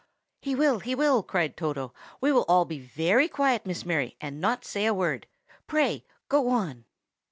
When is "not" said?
4.41-4.65